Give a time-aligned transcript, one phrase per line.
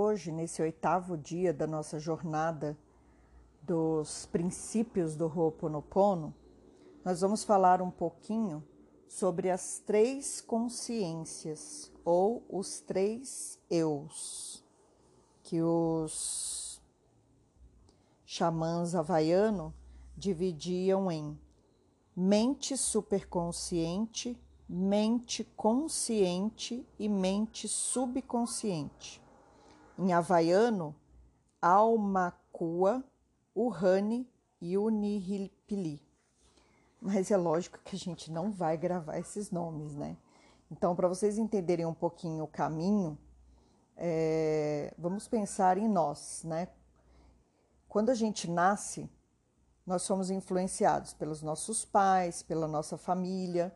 [0.00, 2.78] Hoje, nesse oitavo dia da nossa jornada
[3.60, 6.32] dos princípios do Ho'oponopono,
[7.04, 8.62] nós vamos falar um pouquinho
[9.08, 14.64] sobre as três consciências ou os três eus
[15.42, 16.80] que os
[18.24, 19.74] xamãs havaiano
[20.16, 21.36] dividiam em
[22.14, 29.26] mente superconsciente, mente consciente e mente subconsciente.
[29.98, 30.94] Em havaiano,
[31.60, 33.04] Almakua,
[33.54, 34.30] Uhane
[34.60, 36.00] e Unihilpili.
[37.00, 40.16] Mas é lógico que a gente não vai gravar esses nomes, né?
[40.70, 43.18] Então, para vocês entenderem um pouquinho o caminho,
[43.96, 46.68] é, vamos pensar em nós, né?
[47.88, 49.10] Quando a gente nasce,
[49.86, 53.74] nós somos influenciados pelos nossos pais, pela nossa família,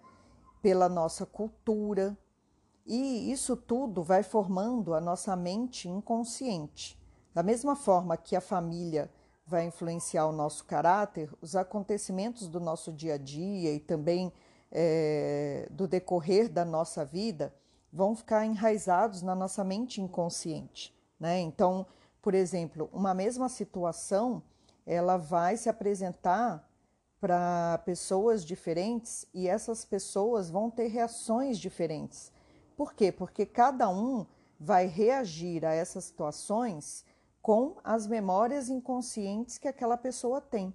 [0.61, 2.17] pela nossa cultura,
[2.87, 6.99] e isso tudo vai formando a nossa mente inconsciente.
[7.35, 9.11] Da mesma forma que a família
[9.47, 14.33] vai influenciar o nosso caráter, os acontecimentos do nosso dia a dia e também
[14.71, 17.55] é, do decorrer da nossa vida
[17.93, 20.95] vão ficar enraizados na nossa mente inconsciente.
[21.21, 21.41] Né?
[21.41, 21.87] Então,
[22.21, 24.43] por exemplo, uma mesma situação
[24.87, 26.69] ela vai se apresentar
[27.21, 32.33] para pessoas diferentes e essas pessoas vão ter reações diferentes.
[32.83, 33.13] Por quê?
[33.13, 34.27] Porque cada um
[34.59, 37.05] vai reagir a essas situações
[37.41, 40.75] com as memórias inconscientes que aquela pessoa tem.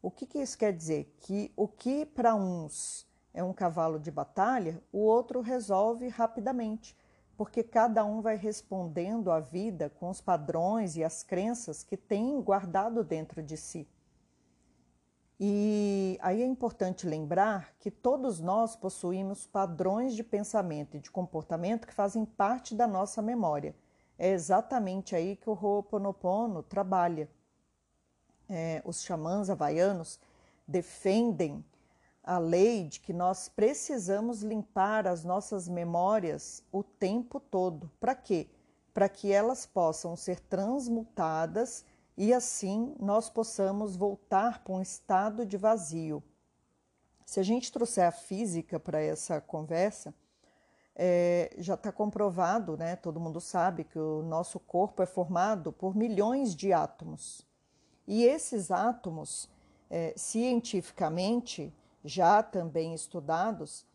[0.00, 1.12] O que, que isso quer dizer?
[1.18, 6.96] Que o que para uns é um cavalo de batalha, o outro resolve rapidamente,
[7.36, 12.40] porque cada um vai respondendo à vida com os padrões e as crenças que tem
[12.40, 13.84] guardado dentro de si.
[15.40, 15.87] E
[16.20, 21.94] aí é importante lembrar que todos nós possuímos padrões de pensamento e de comportamento que
[21.94, 23.74] fazem parte da nossa memória.
[24.18, 27.28] É exatamente aí que o Ho'oponopono trabalha.
[28.48, 30.18] É, os xamãs havaianos
[30.66, 31.64] defendem
[32.22, 37.90] a lei de que nós precisamos limpar as nossas memórias o tempo todo.
[37.98, 38.48] Para quê?
[38.92, 41.84] Para que elas possam ser transmutadas
[42.18, 46.20] e assim nós possamos voltar para um estado de vazio.
[47.24, 50.12] Se a gente trouxer a física para essa conversa,
[50.96, 52.96] é, já está comprovado, né?
[52.96, 57.46] Todo mundo sabe que o nosso corpo é formado por milhões de átomos.
[58.04, 59.48] E esses átomos,
[59.88, 61.72] é, cientificamente,
[62.04, 63.86] já também estudados,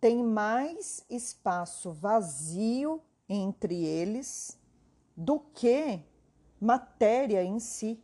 [0.00, 4.56] têm mais espaço vazio entre eles
[5.16, 6.00] do que
[6.62, 8.00] matéria em si.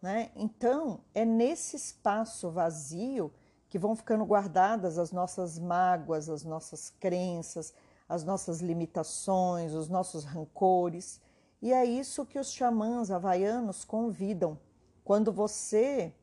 [0.00, 0.30] Né?
[0.36, 3.32] Então, é nesse espaço vazio
[3.68, 7.74] que vão ficando guardadas as nossas mágoas, as nossas crenças,
[8.08, 11.20] as nossas limitações, os nossos rancores.
[11.60, 14.56] E é isso que os xamãs havaianos convidam.
[15.02, 16.14] Quando você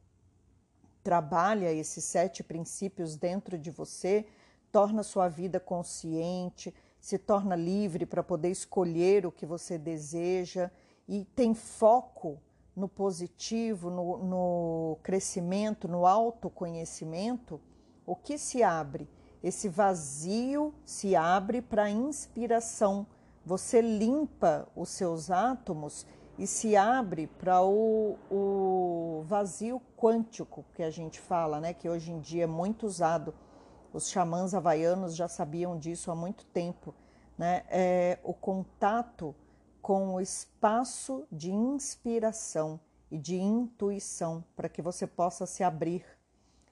[1.03, 4.25] trabalha esses sete princípios dentro de você,
[4.71, 10.71] torna sua vida consciente, se torna livre para poder escolher o que você deseja
[11.07, 12.39] e tem foco
[12.75, 17.61] no positivo, no, no crescimento, no autoconhecimento,
[18.05, 19.07] o que se abre?
[19.43, 23.05] Esse vazio se abre para inspiração.
[23.45, 30.89] Você limpa os seus átomos e se abre para o, o, vazio quântico que a
[30.89, 31.73] gente fala, né?
[31.73, 33.33] Que hoje em dia é muito usado.
[33.91, 36.95] Os xamãs havaianos já sabiam disso há muito tempo,
[37.37, 37.63] né?
[37.69, 39.35] É o contato
[39.83, 42.79] com o espaço de inspiração
[43.11, 46.05] e de intuição para que você possa se abrir.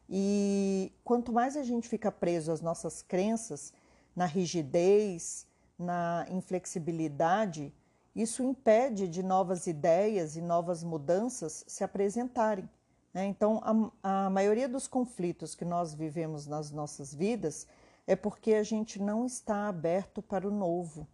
[0.10, 3.74] E quanto mais a gente fica preso às nossas crenças,
[4.16, 5.46] na rigidez,
[5.78, 7.74] na inflexibilidade,
[8.16, 12.70] isso impede de novas ideias e novas mudanças se apresentarem.
[13.14, 13.26] Né?
[13.26, 17.68] Então, a, a maioria dos conflitos que nós vivemos nas nossas vidas
[18.08, 21.06] é porque a gente não está aberto para o novo.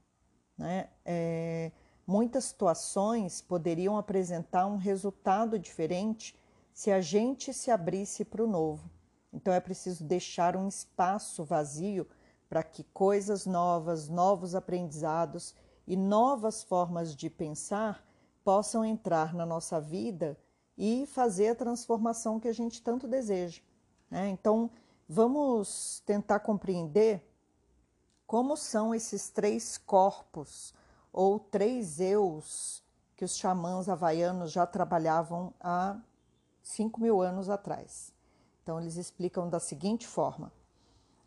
[0.56, 0.90] Né?
[1.04, 1.72] É,
[2.08, 6.40] Muitas situações poderiam apresentar um resultado diferente
[6.74, 8.90] se a gente se abrisse para o novo.
[9.34, 12.08] Então é preciso deixar um espaço vazio
[12.48, 15.54] para que coisas novas, novos aprendizados
[15.86, 18.08] e novas formas de pensar
[18.42, 20.40] possam entrar na nossa vida
[20.78, 23.62] e fazer a transformação que a gente tanto deseja.
[24.10, 24.30] Né?
[24.30, 24.72] Então,
[25.10, 27.22] vamos tentar compreender
[28.26, 30.74] como são esses três corpos
[31.18, 32.84] ou três eus
[33.16, 36.00] que os xamãs havaianos já trabalhavam há
[36.62, 38.14] 5 mil anos atrás.
[38.62, 40.54] Então, eles explicam da seguinte forma: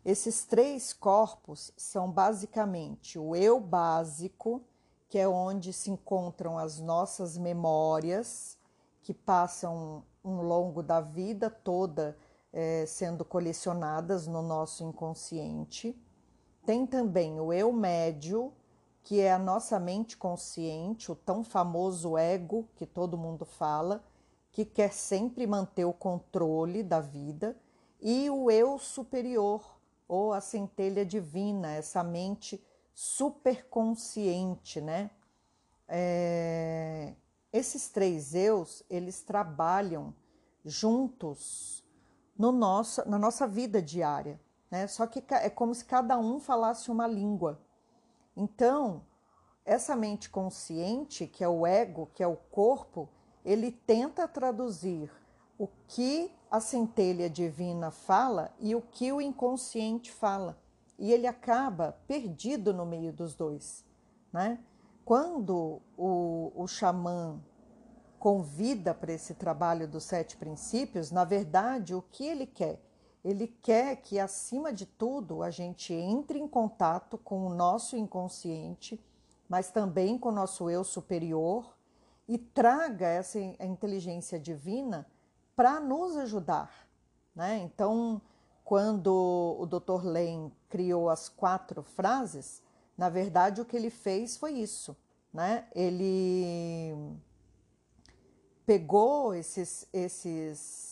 [0.05, 4.61] esses três corpos são basicamente o eu básico,
[5.09, 8.57] que é onde se encontram as nossas memórias,
[9.01, 12.17] que passam um longo da vida toda
[12.53, 16.01] é, sendo colecionadas no nosso inconsciente.
[16.65, 18.53] Tem também o eu médio,
[19.03, 24.03] que é a nossa mente consciente, o tão famoso ego que todo mundo fala,
[24.51, 27.57] que quer sempre manter o controle da vida,
[27.99, 32.61] e o eu superior, ou a centelha divina, essa mente
[32.93, 35.09] superconsciente, né?
[35.87, 37.13] É...
[37.53, 40.13] Esses três eus, eles trabalham
[40.63, 41.83] juntos
[42.37, 44.39] no nosso, na nossa vida diária,
[44.69, 44.87] né?
[44.87, 47.59] Só que é como se cada um falasse uma língua.
[48.35, 49.03] Então,
[49.65, 53.09] essa mente consciente, que é o ego, que é o corpo,
[53.43, 55.11] ele tenta traduzir
[55.57, 60.57] o que a centelha divina fala e o que o inconsciente fala.
[60.97, 63.85] E ele acaba perdido no meio dos dois.
[64.33, 64.59] Né?
[65.05, 67.39] Quando o, o xamã
[68.19, 72.79] convida para esse trabalho dos sete princípios, na verdade, o que ele quer?
[73.23, 78.99] Ele quer que, acima de tudo, a gente entre em contato com o nosso inconsciente,
[79.47, 81.75] mas também com o nosso eu superior
[82.27, 85.05] e traga essa inteligência divina
[85.55, 86.87] para nos ajudar.
[87.35, 87.59] Né?
[87.59, 88.21] Então,
[88.63, 90.05] quando o Dr.
[90.05, 92.63] Lane criou as quatro frases,
[92.97, 94.95] na verdade o que ele fez foi isso.
[95.33, 95.67] Né?
[95.75, 96.95] Ele
[98.65, 100.90] pegou esses, esses,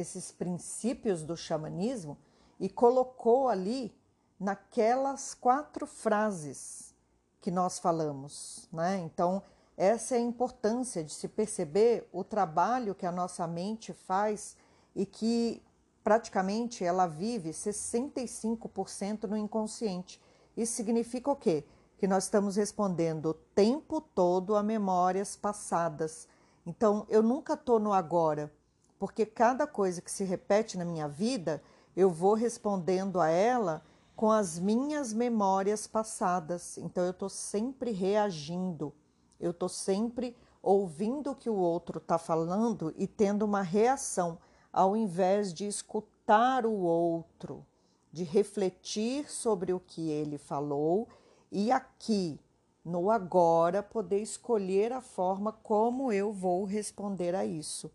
[0.00, 2.18] esses princípios do xamanismo
[2.58, 3.94] e colocou ali
[4.38, 6.94] naquelas quatro frases
[7.40, 8.68] que nós falamos.
[8.72, 8.98] Né?
[8.98, 9.42] Então,
[9.76, 14.56] essa é a importância de se perceber o trabalho que a nossa mente faz
[14.94, 15.62] e que
[16.02, 20.20] praticamente ela vive 65% no inconsciente.
[20.56, 21.64] Isso significa o quê?
[21.98, 26.28] Que nós estamos respondendo o tempo todo a memórias passadas.
[26.66, 28.52] Então, eu nunca estou no agora,
[29.00, 31.62] porque cada coisa que se repete na minha vida,
[31.96, 33.82] eu vou respondendo a ela
[34.14, 36.76] com as minhas memórias passadas.
[36.76, 38.92] Então, eu estou sempre reagindo.
[39.40, 44.36] Eu estou sempre ouvindo o que o outro está falando e tendo uma reação,
[44.70, 47.64] ao invés de escutar o outro,
[48.12, 51.08] de refletir sobre o que ele falou
[51.50, 52.38] e aqui,
[52.84, 57.90] no agora, poder escolher a forma como eu vou responder a isso.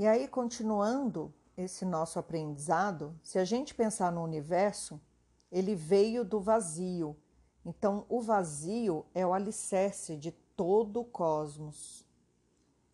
[0.00, 4.98] E aí, continuando esse nosso aprendizado, se a gente pensar no universo,
[5.52, 7.14] ele veio do vazio.
[7.66, 12.08] Então, o vazio é o alicerce de todo o cosmos.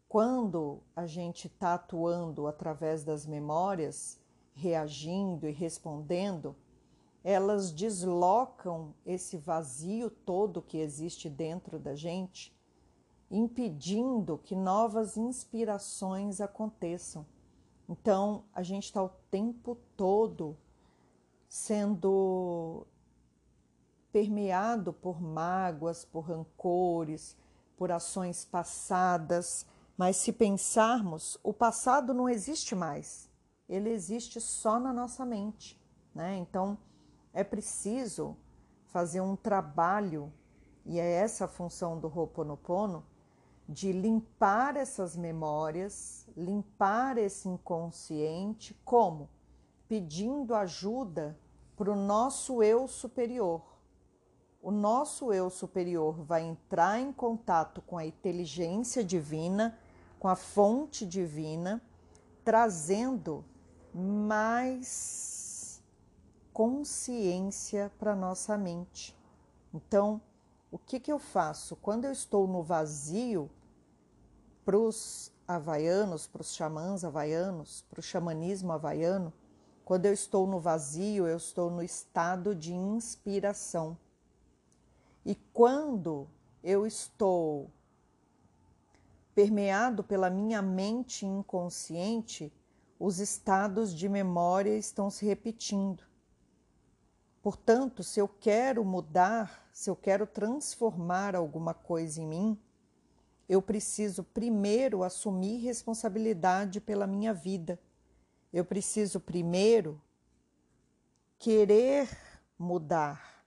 [0.08, 4.18] Quando a gente está atuando através das memórias,
[4.52, 6.56] reagindo e respondendo,
[7.22, 12.52] elas deslocam esse vazio todo que existe dentro da gente,
[13.30, 17.26] impedindo que novas inspirações aconteçam.
[17.88, 20.56] Então, a gente está o tempo todo
[21.48, 22.86] sendo
[24.12, 27.36] permeado por mágoas, por rancores,
[27.76, 29.66] por ações passadas.
[29.96, 33.30] Mas se pensarmos, o passado não existe mais,
[33.68, 35.80] ele existe só na nossa mente.
[36.14, 36.36] Né?
[36.36, 36.78] Então
[37.32, 38.36] é preciso
[38.86, 40.32] fazer um trabalho,
[40.84, 43.04] e é essa a função do Ho'oponopono,
[43.68, 49.28] de limpar essas memórias, limpar esse inconsciente, como?
[49.88, 51.38] Pedindo ajuda
[51.76, 53.62] para o nosso eu superior.
[54.62, 59.78] O nosso eu superior vai entrar em contato com a inteligência divina,
[60.18, 61.82] com a fonte divina,
[62.44, 63.44] trazendo
[63.92, 65.82] mais
[66.52, 69.16] consciência para nossa mente.
[69.74, 70.20] Então,
[70.70, 71.76] o que, que eu faço?
[71.76, 73.50] Quando eu estou no vazio,
[74.66, 79.32] para os havaianos, para os xamãs havaianos, para o xamanismo havaiano,
[79.84, 83.96] quando eu estou no vazio, eu estou no estado de inspiração.
[85.24, 86.26] E quando
[86.64, 87.70] eu estou
[89.36, 92.52] permeado pela minha mente inconsciente,
[92.98, 96.02] os estados de memória estão se repetindo.
[97.40, 102.58] Portanto, se eu quero mudar, se eu quero transformar alguma coisa em mim,
[103.48, 107.78] eu preciso primeiro assumir responsabilidade pela minha vida
[108.56, 110.00] eu preciso primeiro
[111.38, 112.08] querer
[112.58, 113.44] mudar,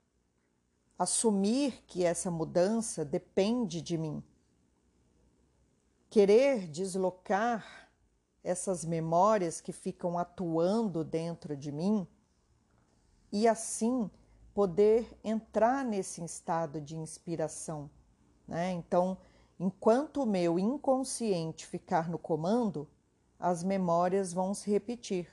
[0.96, 4.22] assumir que essa mudança depende de mim,
[6.08, 7.90] querer deslocar
[8.44, 12.06] essas memórias que ficam atuando dentro de mim
[13.32, 14.08] e assim
[14.54, 17.90] poder entrar nesse estado de inspiração.
[18.46, 18.70] Né?
[18.70, 19.18] Então,
[19.60, 22.88] enquanto o meu inconsciente ficar no comando,
[23.38, 25.28] as memórias vão se repetir.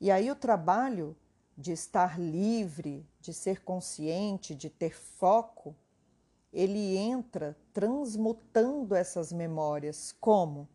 [0.00, 1.16] E aí o trabalho
[1.56, 5.76] de estar livre, de ser consciente, de ter foco,
[6.52, 10.10] ele entra transmutando essas memórias.
[10.20, 10.68] Como?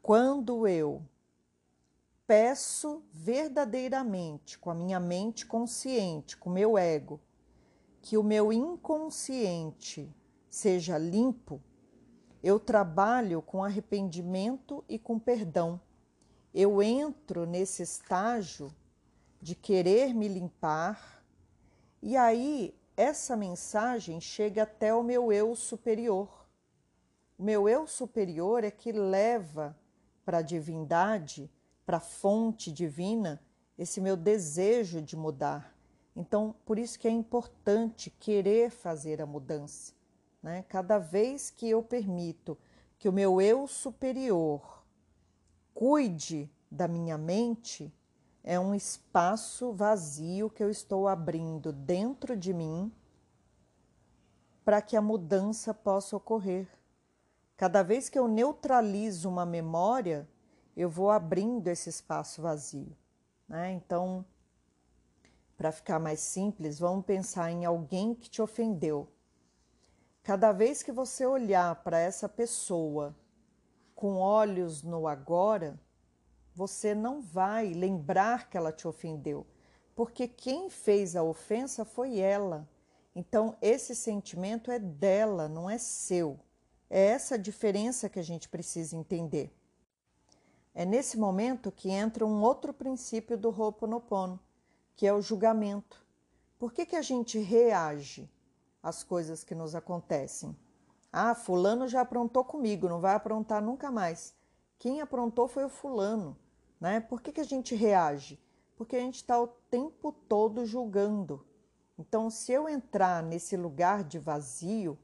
[0.00, 1.02] Quando eu
[2.28, 7.20] peço verdadeiramente, com a minha mente consciente, com o meu ego,
[8.00, 10.14] que o meu inconsciente
[10.54, 11.60] seja limpo,
[12.40, 15.80] eu trabalho com arrependimento e com perdão.
[16.54, 18.72] Eu entro nesse estágio
[19.42, 21.24] de querer me limpar,
[22.00, 26.46] e aí essa mensagem chega até o meu eu superior.
[27.36, 29.76] O meu eu superior é que leva
[30.24, 31.50] para a divindade,
[31.84, 33.42] para a fonte divina,
[33.76, 35.76] esse meu desejo de mudar.
[36.14, 39.92] Então, por isso que é importante querer fazer a mudança.
[40.44, 40.62] Né?
[40.68, 42.58] Cada vez que eu permito
[42.98, 44.84] que o meu eu superior
[45.72, 47.90] cuide da minha mente,
[48.42, 52.92] é um espaço vazio que eu estou abrindo dentro de mim
[54.62, 56.68] para que a mudança possa ocorrer.
[57.56, 60.28] Cada vez que eu neutralizo uma memória,
[60.76, 62.94] eu vou abrindo esse espaço vazio.
[63.48, 63.72] Né?
[63.72, 64.22] Então,
[65.56, 69.08] para ficar mais simples, vamos pensar em alguém que te ofendeu.
[70.24, 73.14] Cada vez que você olhar para essa pessoa
[73.94, 75.78] com olhos no agora,
[76.54, 79.46] você não vai lembrar que ela te ofendeu,
[79.94, 82.66] porque quem fez a ofensa foi ela.
[83.14, 86.40] Então, esse sentimento é dela, não é seu.
[86.88, 89.54] É essa diferença que a gente precisa entender.
[90.74, 94.40] É nesse momento que entra um outro princípio do Ho'oponopono,
[94.96, 96.02] que é o julgamento.
[96.58, 98.32] Por que, que a gente reage
[98.84, 100.54] às coisas que nos acontecem?
[101.10, 104.34] Ah, fulano já aprontou comigo, não vai aprontar nunca mais.
[104.78, 106.36] Quem aprontou foi o fulano.
[106.78, 107.00] Né?
[107.00, 108.38] Por que, que a gente reage?
[108.76, 111.46] Porque a gente está o tempo todo julgando.
[111.98, 114.98] Então, se eu entrar nesse lugar de vazio,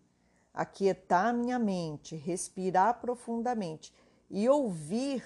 [0.53, 3.95] aquietar a minha mente, respirar profundamente
[4.29, 5.25] e ouvir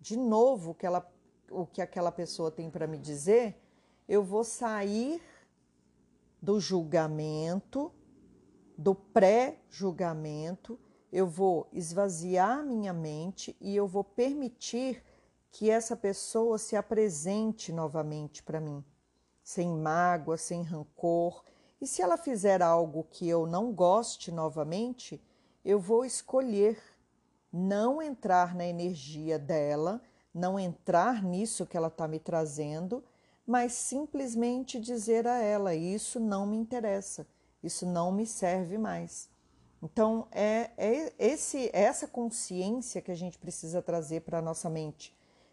[0.00, 1.10] de novo o que, ela,
[1.50, 3.56] o que aquela pessoa tem para me dizer,
[4.08, 5.22] eu vou sair
[6.42, 7.92] do julgamento,
[8.76, 10.76] do pré-julgamento,
[11.12, 15.04] eu vou esvaziar minha mente e eu vou permitir
[15.52, 18.84] que essa pessoa se apresente novamente para mim,
[19.44, 21.44] sem mágoa, sem rancor.
[21.80, 25.22] E se ela fizer algo que eu não goste novamente,
[25.64, 26.82] eu vou escolher
[27.52, 30.02] não entrar na energia dela,
[30.34, 33.04] não entrar nisso que ela está me trazendo,
[33.46, 37.26] mas simplesmente dizer a ela: Isso não me interessa,
[37.62, 39.28] isso não me serve mais.
[39.82, 45.12] Então, é, é esse, essa consciência que a gente precisa trazer para a nossa mente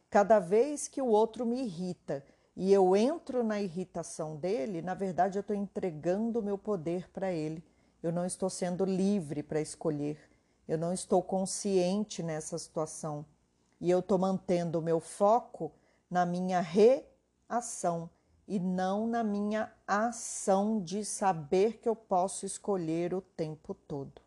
[0.10, 5.38] Cada vez que o outro me irrita e eu entro na irritação dele, na verdade
[5.38, 7.63] eu estou entregando o meu poder para ele.
[8.01, 10.17] Eu não estou sendo livre para escolher.
[10.67, 13.24] Eu não estou consciente nessa situação.
[13.79, 15.72] E eu estou mantendo o meu foco
[16.10, 16.60] na minha
[17.50, 18.10] reação
[18.48, 24.22] e não na minha ação de saber que eu posso escolher o tempo todo.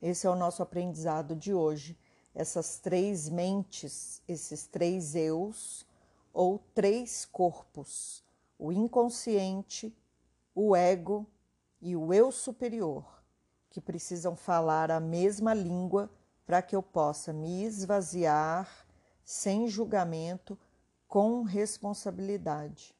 [0.00, 1.98] Esse é o nosso aprendizado de hoje
[2.34, 5.86] essas três mentes, esses três eus
[6.32, 8.22] ou três corpos:
[8.58, 9.96] o inconsciente,
[10.54, 11.26] o ego
[11.80, 13.22] e o eu superior,
[13.70, 16.10] que precisam falar a mesma língua
[16.44, 18.85] para que eu possa me esvaziar
[19.26, 20.56] sem julgamento,
[21.08, 22.94] com responsabilidade,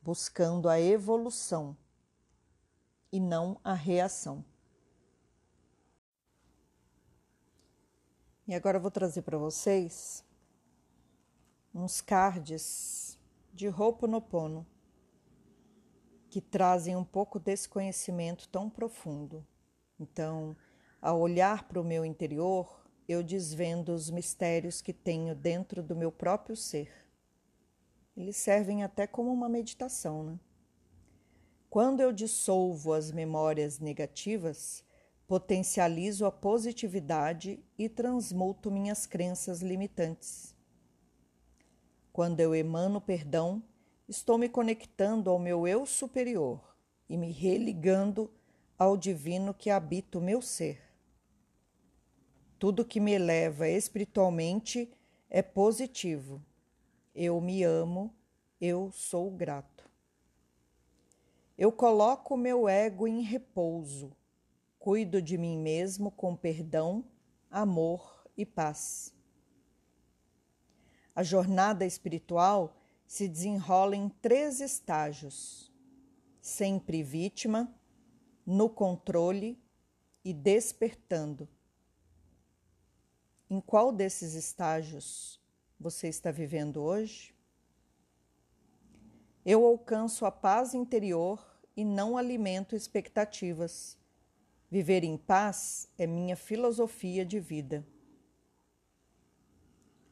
[0.00, 1.76] buscando a evolução
[3.10, 4.44] e não a reação.
[8.46, 10.24] E agora eu vou trazer para vocês
[11.74, 13.18] uns cards
[13.52, 14.64] de Ho'oponopono
[16.30, 19.44] que trazem um pouco desse conhecimento tão profundo.
[19.98, 20.56] Então,
[21.00, 26.12] ao olhar para o meu interior, eu desvendo os mistérios que tenho dentro do meu
[26.12, 26.92] próprio ser.
[28.16, 30.38] Eles servem até como uma meditação, né?
[31.70, 34.84] Quando eu dissolvo as memórias negativas,
[35.26, 40.54] potencializo a positividade e transmuto minhas crenças limitantes.
[42.12, 43.62] Quando eu emano perdão,
[44.06, 46.76] estou me conectando ao meu eu superior
[47.08, 48.30] e me religando
[48.78, 50.91] ao divino que habita o meu ser.
[52.62, 54.88] Tudo que me eleva espiritualmente
[55.28, 56.40] é positivo
[57.12, 58.14] Eu me amo,
[58.60, 59.90] eu sou grato.
[61.58, 64.16] Eu coloco meu ego em repouso,
[64.78, 67.04] cuido de mim mesmo com perdão,
[67.50, 69.12] amor e paz.
[71.16, 75.68] A jornada espiritual se desenrola em três estágios:
[76.40, 77.74] sempre vítima,
[78.46, 79.60] no controle
[80.24, 81.48] e despertando.
[83.52, 85.38] Em qual desses estágios
[85.78, 87.34] você está vivendo hoje?
[89.44, 91.38] Eu alcanço a paz interior
[91.76, 93.98] e não alimento expectativas.
[94.70, 97.86] Viver em paz é minha filosofia de vida.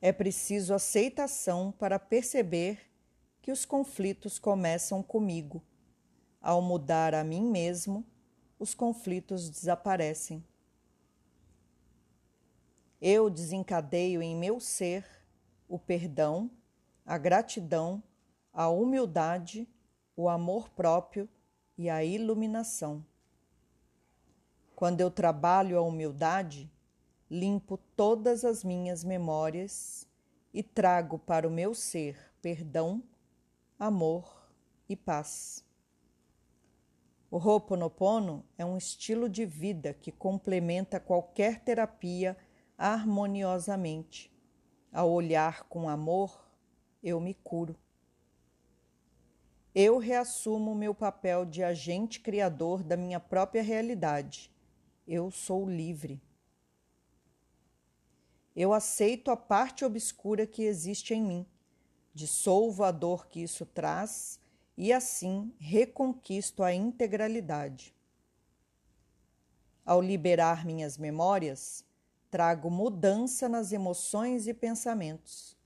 [0.02, 2.90] É preciso aceitação para perceber
[3.40, 5.62] que os conflitos começam comigo.
[6.42, 8.04] Ao mudar a mim mesmo,
[8.58, 10.44] os conflitos desaparecem.
[13.00, 15.06] Eu desencadeio em meu ser
[15.66, 16.50] o perdão,
[17.06, 18.02] a gratidão,
[18.52, 19.66] a humildade,
[20.14, 21.26] o amor próprio
[21.78, 23.02] e a iluminação.
[24.76, 26.70] Quando eu trabalho a humildade,
[27.30, 30.06] limpo todas as minhas memórias
[30.52, 33.02] e trago para o meu ser perdão,
[33.78, 34.52] amor
[34.88, 35.64] e paz.
[37.30, 42.36] O Ho'oponopono é um estilo de vida que complementa qualquer terapia
[42.80, 44.32] harmoniosamente.
[44.90, 46.50] Ao olhar com amor,
[47.02, 47.76] eu me curo.
[49.74, 54.50] Eu reassumo meu papel de agente criador da minha própria realidade.
[55.06, 56.22] Eu sou livre.
[58.56, 61.46] Eu aceito a parte obscura que existe em mim,
[62.14, 64.40] dissolvo a dor que isso traz
[64.76, 67.94] e assim reconquisto a integralidade.
[69.84, 71.84] Ao liberar minhas memórias,
[72.30, 75.56] trago mudança nas emoções e pensamentos.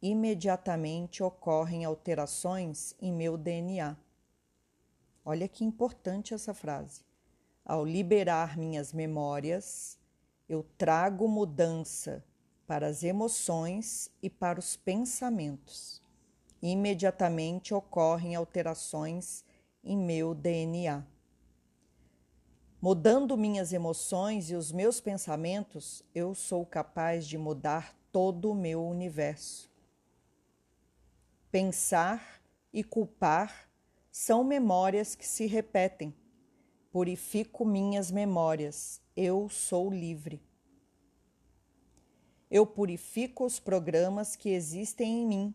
[0.00, 3.96] Imediatamente ocorrem alterações em meu DNA.
[5.24, 7.02] Olha que importante essa frase.
[7.64, 9.98] Ao liberar minhas memórias,
[10.48, 12.24] eu trago mudança
[12.66, 16.02] para as emoções e para os pensamentos
[16.62, 19.44] imediatamente ocorrem alterações
[19.82, 21.04] em meu DNA.
[22.80, 28.86] Mudando minhas emoções e os meus pensamentos, eu sou capaz de mudar todo o meu
[28.86, 29.68] universo.
[31.50, 32.40] Pensar
[32.72, 33.68] e culpar
[34.12, 36.14] são memórias que se repetem.
[36.92, 40.40] Purifico minhas memórias, eu sou livre.
[42.48, 45.54] Eu purifico os programas que existem em mim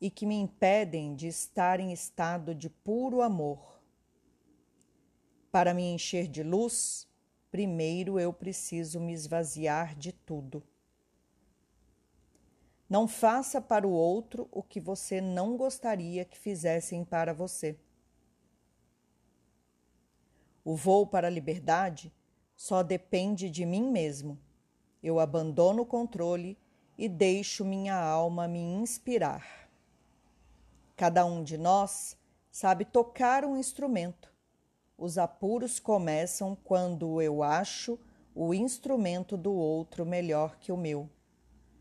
[0.00, 3.79] e que me impedem de estar em estado de puro amor.
[5.50, 7.08] Para me encher de luz,
[7.50, 10.62] primeiro eu preciso me esvaziar de tudo.
[12.88, 17.78] Não faça para o outro o que você não gostaria que fizessem para você.
[20.64, 22.12] O voo para a liberdade
[22.54, 24.38] só depende de mim mesmo.
[25.02, 26.58] Eu abandono o controle
[26.98, 29.70] e deixo minha alma me inspirar.
[30.96, 32.16] Cada um de nós
[32.50, 34.29] sabe tocar um instrumento.
[35.00, 37.98] Os apuros começam quando eu acho
[38.34, 41.08] o instrumento do outro melhor que o meu.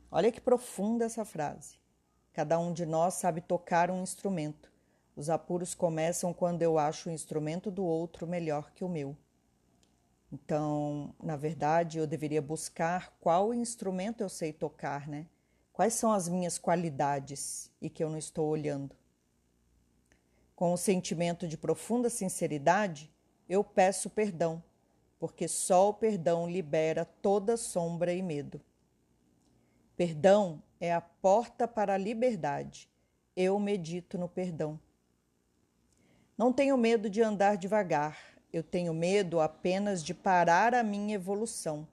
[0.10, 1.75] Olha que profunda essa frase.
[2.32, 4.71] Cada um de nós sabe tocar um instrumento.
[5.17, 9.17] Os apuros começam quando eu acho o instrumento do outro melhor que o meu.
[10.32, 15.27] Então, na verdade, eu deveria buscar qual instrumento eu sei tocar, né?
[15.73, 18.95] Quais são as minhas qualidades e que eu não estou olhando.
[20.60, 23.10] Com o um sentimento de profunda sinceridade,
[23.48, 24.62] eu peço perdão,
[25.17, 28.60] porque só o perdão libera toda sombra e medo.
[29.95, 32.89] Perdão é a porta para a liberdade.
[33.38, 34.78] Eu medito no perdão.
[36.38, 38.19] Não tenho medo de andar devagar,
[38.52, 41.88] eu tenho medo apenas de parar a minha evolução.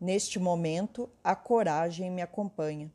[0.00, 2.92] Neste momento, a coragem me acompanha.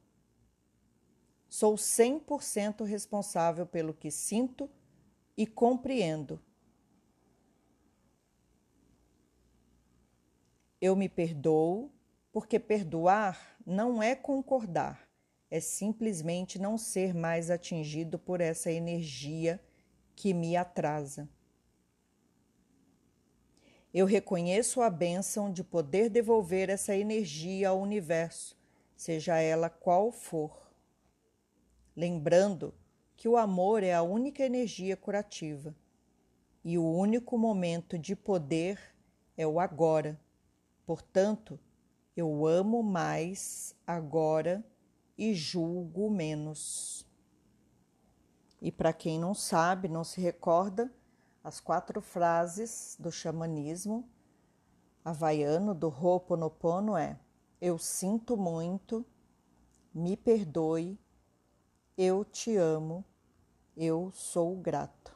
[1.51, 4.69] Sou 100% responsável pelo que sinto
[5.35, 6.41] e compreendo.
[10.79, 11.91] Eu me perdoo,
[12.31, 15.05] porque perdoar não é concordar,
[15.49, 19.61] é simplesmente não ser mais atingido por essa energia
[20.15, 21.27] que me atrasa.
[23.93, 28.57] Eu reconheço a bênção de poder devolver essa energia ao universo,
[28.95, 30.70] seja ela qual for
[31.95, 32.73] lembrando
[33.15, 35.75] que o amor é a única energia curativa
[36.63, 38.79] e o único momento de poder
[39.37, 40.19] é o agora.
[40.85, 41.59] Portanto,
[42.15, 44.63] eu amo mais agora
[45.17, 47.05] e julgo menos.
[48.61, 50.91] E para quem não sabe, não se recorda,
[51.43, 54.07] as quatro frases do xamanismo
[55.03, 57.19] havaiano do Ho'oponopono é:
[57.59, 59.05] Eu sinto muito,
[59.93, 60.99] me perdoe,
[62.03, 63.05] eu te amo,
[63.77, 65.15] eu sou grato.